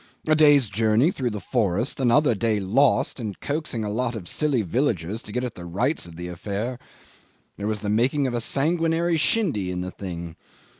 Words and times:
A 0.25 0.33
day's 0.33 0.67
journey 0.67 1.11
through 1.11 1.29
the 1.29 1.39
forest, 1.39 1.99
another 1.99 2.33
day 2.33 2.59
lost 2.59 3.19
in 3.19 3.35
coaxing 3.35 3.83
a 3.83 3.91
lot 3.91 4.15
of 4.15 4.27
silly 4.27 4.63
villagers 4.63 5.21
to 5.21 5.31
get 5.31 5.43
at 5.43 5.53
the 5.53 5.63
rights 5.65 6.07
of 6.07 6.15
the 6.15 6.27
affair. 6.27 6.79
There 7.55 7.67
was 7.67 7.81
the 7.81 7.89
making 7.91 8.25
of 8.25 8.33
a 8.33 8.41
sanguinary 8.41 9.17
shindy 9.17 9.69
in 9.69 9.81
the 9.81 9.91
thing. 9.91 10.37